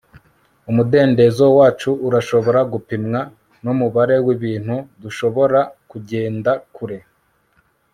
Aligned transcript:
umudendezo 0.69 1.45
wacu 1.59 1.89
urashobora 2.07 2.59
gupimwa 2.73 3.21
n'umubare 3.63 4.15
w'ibintu 4.25 4.75
dushobora 5.01 5.59
kugenda 5.89 6.51
kure 6.75 6.99